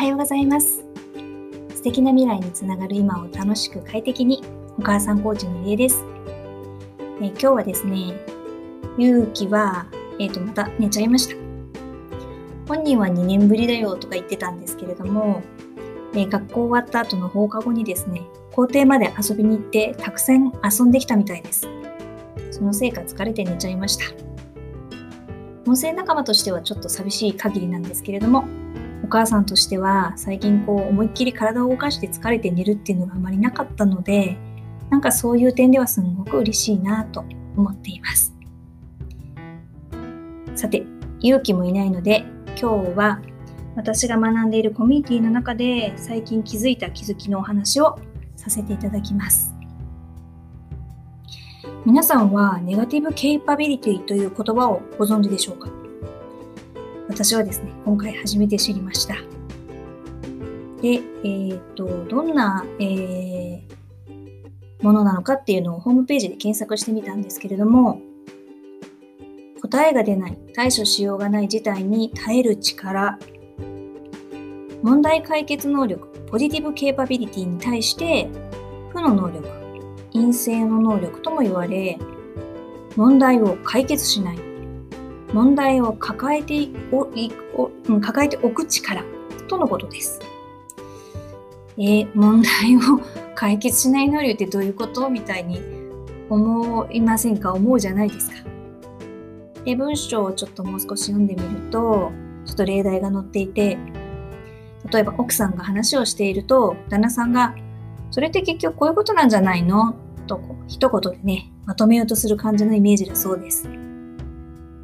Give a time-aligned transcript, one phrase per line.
[0.00, 0.82] はようございます。
[1.74, 4.42] 素敵な未来につながる今を楽しく快適に
[4.78, 6.02] お母さんコーチのりえです、
[7.20, 8.14] え今日はですね
[8.96, 9.84] 勇気は
[10.18, 11.34] えっ、ー、とまた寝ちゃいました。
[12.66, 15.42] 本人は2年ぶりだよとか言ってたんですけれども、
[16.14, 21.68] え学校終わった後の放課後にですね校庭まで遊びに行ってたくさん遊んできたみたいです。
[22.50, 24.06] そのせいか疲れて寝ちゃいました。
[25.66, 28.44] 音声仲間としてはちょっと寂しい限りなんですけれども、
[29.10, 34.38] 母さんとしては最近こう思いっきり体を動かして疲れて寝るっていうのがあまりなかったので、
[34.88, 37.24] なんかそういう点ではすごく嬉しいなと
[37.56, 38.34] 思っています。
[40.54, 40.84] さて、
[41.20, 42.24] 勇気もいないので、
[42.60, 43.20] 今日は
[43.76, 47.98] 私が学んでいるコミュニティの中で最近気づいた気づきのお話を
[48.36, 49.54] させていただきます。
[51.86, 55.79] 皆さんはネガティブケイパビリティという言葉をご存知でしょうか？
[57.10, 59.16] 私はですね、今回初めて知りました。
[60.80, 63.62] で、えっ、と、どんな、えー、
[64.80, 68.00] ものなのかっていうのをホームページで検索してみたんですけれども、
[69.60, 73.18] 答えが出ない、対処しようがない事態に耐える力、
[74.82, 78.28] 問題解決能力、ポジティブケイパビリティに対して
[78.94, 79.48] 負の能力、
[80.12, 81.98] 陰性の能力とも言われ、
[82.94, 84.49] 問題を解決しない、
[85.32, 89.04] 問題を抱えておいお抱えておく力
[89.48, 90.20] とのことです。
[91.78, 93.00] えー、問題を
[93.34, 95.60] 解決しない能力ってどういうことみたいに
[96.28, 97.52] 思いませんか？
[97.52, 98.36] 思うじゃないですか。
[99.64, 102.12] で、文章をちょっともう少し読んでみると、
[102.44, 103.78] ちょっと例題が載っていて、
[104.90, 107.54] 例えば奥さんが話をしていると、旦那さんが
[108.10, 109.94] それって結局こういうことなんじゃないの？
[110.26, 113.68] と一言でね、まとめようとする感じのイメージだそうです。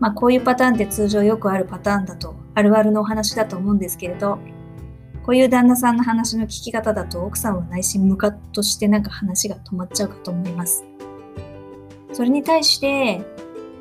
[0.00, 4.38] まあこういうパターンって通常よくあるパターンだと、あるあるのお話だと思うんですけれど、
[5.24, 10.84] こういう旦那さんの話の聞き方だと奥さんは内心ムカッとしてなんか話が止まっちゃうかと思います。
[12.12, 13.22] それに対して、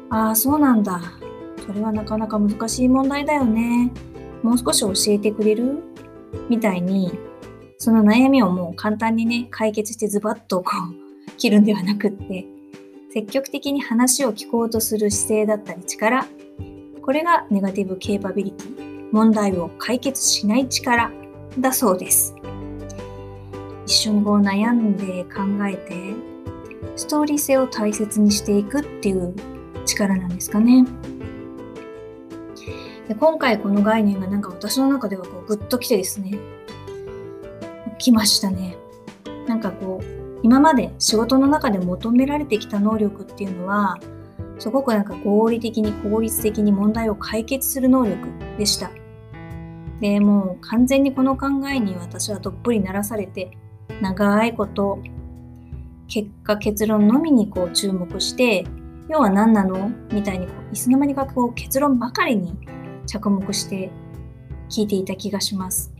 [0.10, 1.02] ああ、そうなんだ。
[1.66, 3.92] それはなかなか難しい問題だよね。
[4.44, 5.84] もう少し教えてくれる？
[6.50, 7.12] みたいに
[7.78, 10.72] その悩みをもう簡単にね、解決してズバッとこ
[11.28, 12.46] う、切るんではなくって、
[13.12, 16.28] 積極的に話を聞こうとする姿勢だったり力、
[17.02, 21.12] これがネガティブケーパビリティ、問題を解決しない力
[21.58, 22.36] だそうです。
[23.88, 26.14] 一緒にこう悩んで考えて、
[26.96, 29.34] ストーリー性を大切にしていくっていう
[29.88, 30.86] 力なんですかね。
[33.08, 36.38] で今回この概念がなんか私の中ではこうグッときてですね、
[37.98, 38.78] きましたね。
[39.48, 39.99] なんかこう、
[40.50, 44.00] 今まで仕事の中で求められてきた能力っていうのは、
[44.58, 48.18] すごくなんか合理的に効率的に問題を解決する能力
[48.58, 48.90] でした。
[50.02, 53.60] で、もう完全にこの考えに私はどっぷりならされて、
[54.02, 54.98] 長いこと、
[56.08, 58.66] 結果結論のみにこう注目して、
[59.08, 62.58] 要は何なのみたいにこういつの間にかこう結論ばかりに
[63.06, 63.92] 着目して
[64.68, 65.94] 聞いていた気がします。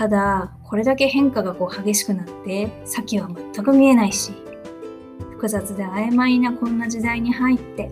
[0.00, 4.32] ただこれだけ変化がこう激しくなって先は全く見えないし
[5.32, 7.90] 複雑で曖昧なこんな時代に入って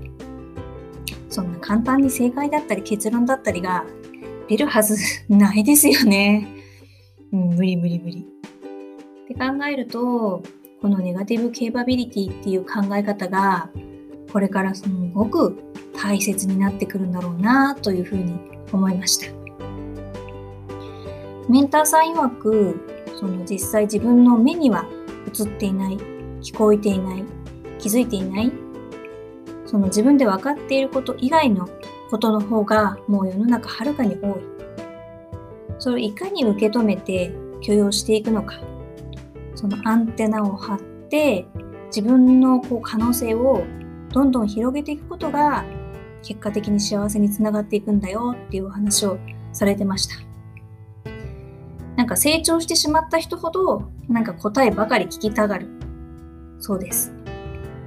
[1.28, 3.84] そんな簡単に正解だったり結論だったりが
[4.48, 4.96] 出るはず
[5.28, 6.48] ないですよね。
[7.30, 8.26] うん、無理無理無理。
[9.24, 10.42] って考えると
[10.80, 13.68] このネガティブケーパビリティっていう考え方が
[14.32, 15.62] これからすごく
[16.02, 18.40] 大切になってくるんだろうなというふうに
[18.72, 19.37] 思いました。
[21.48, 22.76] メンターさん曰く、
[23.18, 24.86] その実際自分の目には
[25.26, 25.96] 映っていない、
[26.42, 27.24] 聞こえていない、
[27.78, 28.52] 気づいていない、
[29.64, 31.66] その自分で分かっていること以外の
[32.10, 34.34] ことの方がもう世の中はるかに多い。
[35.78, 37.32] それをいかに受け止めて
[37.62, 38.60] 許容していくのか、
[39.54, 41.46] そのアンテナを張って
[41.86, 43.64] 自分のこう可能性を
[44.12, 45.64] どんどん広げていくことが
[46.22, 49.18] 結果的に幸せにつながっていくんだよっていうお話を
[49.52, 50.27] されてました。
[51.98, 55.66] なんか成長してしまった人ほど、なんか答えばかり聞きたがる。
[56.60, 57.12] そうです。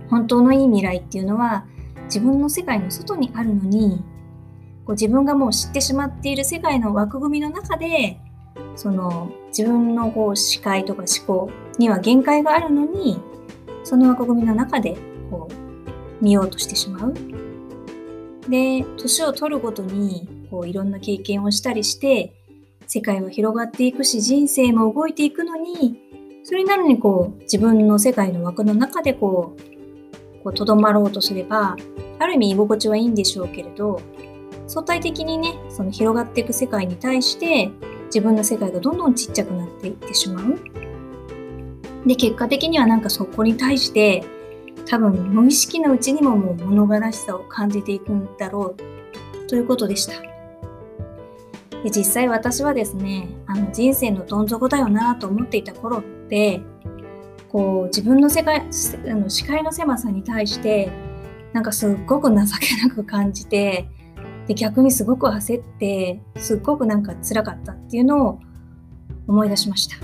[0.09, 1.65] 本当のいい未来っていうのは、
[2.07, 4.03] 自分の世界の外にあるのに、
[4.85, 8.19] こう自分がもう知ってしまっている世界の枠組みの中で、
[8.75, 13.17] その自分のこう視界とか思考には限界があるのに、
[13.85, 14.97] その枠組みの中で
[15.29, 17.13] こう見ようとしてしまう。
[18.49, 22.40] で、年を取るごとにこういろんな経験をしたりして、
[22.93, 25.97] 世界は広がっていくし人生も動いていくのに
[26.43, 29.55] それなのにこう自分の世界の枠の中でこ
[30.43, 31.77] うとどまろうとすれば
[32.19, 34.01] ある意味居心地はいいんでしょうけれど
[34.71, 37.69] 相対的にね、その広がっていく世界に対して、
[38.05, 40.57] 自分の世界がどんどんちっちゃくなっていってしまう。
[42.07, 44.23] で、結果的にはなんかそこに対して、
[44.85, 50.30] 多分無意識のうちにももう物悲しさを感じていくんだろうということでした。
[51.83, 56.61] で実際私はですね、あの人生のどん底だよなと思っていた頃って、
[57.51, 58.63] こう自分の世界あ
[59.13, 60.89] の視界の狭さに対して
[61.51, 63.89] なんかすっごく情けなく感じて
[64.47, 68.39] で逆にすごく焦ってすっごくなんか辛かったっていうのを
[69.27, 69.97] 思い出しました。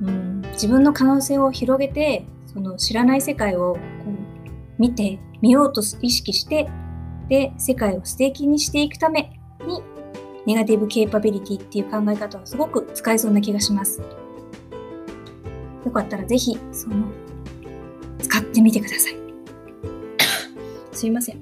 [0.00, 6.68] うん自分の可能性を広げてその知らない世界をこう見てみようと意識して
[7.28, 9.37] で世界を素敵にしていくため
[10.48, 14.00] ネガティブケイパビリティっていう考え方はすごく使えそうな気がします。
[15.84, 17.06] よかったらぜひ、その、
[18.18, 19.16] 使ってみてください。
[20.96, 21.36] すいません。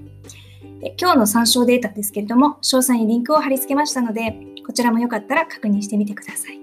[1.00, 6.58] 今日の参照データですけれども、詳細にリンクを貼り付けましたので、こちらもよかったら確認してみてください。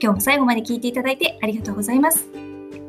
[0.00, 2.28] 今日も最後まで聞いていただいてありがとうございます。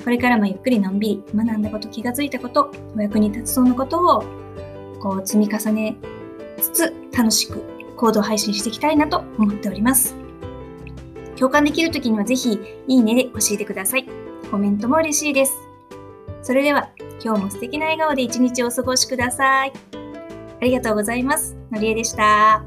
[0.04, 4.24] これからもゆっくりのんびり学んだこと、気がついたこと、お役に立つそうなことを
[5.00, 5.96] こう積み重ね
[6.57, 7.62] つつ楽しく
[7.96, 10.16] 行動配信していきたいなと思っております。
[11.36, 14.06] 共感できるときにはぜひ、いいねで教えてください。
[14.50, 15.54] コメントも嬉しいです。
[16.42, 16.90] それでは、
[17.24, 19.74] 今日も素敵な笑顔で一日お過ごしください。
[20.62, 21.56] ありがとうございます。
[21.72, 22.63] のりえでした。